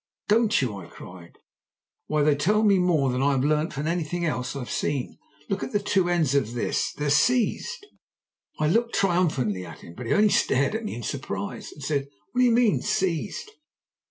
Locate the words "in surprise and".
10.95-11.83